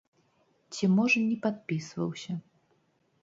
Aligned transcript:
Ці, 0.77 0.85
можа, 0.95 1.19
не 1.27 1.37
падпісваўся. 1.45 2.33